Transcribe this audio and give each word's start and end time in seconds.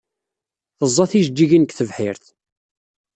Teẓẓa 0.77 1.05
tijejjigin 1.11 1.63
deg 1.65 1.71
tebḥirt. 1.73 2.25